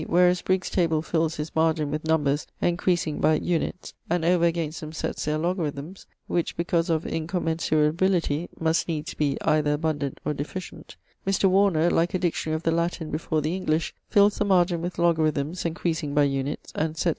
[0.07, 4.91] whereas Briggs's table fills his margin with numbers encreasing by unites, and over against them
[4.91, 10.95] setts their logarithms, which because of incommensurability must needs either abundant or deficient;
[11.27, 11.47] Mr.
[11.47, 15.65] Warner (like a dictionary of the Latine before the English) fills the margin with logarithmes
[15.67, 17.09] encreasing by unites, and setts[C.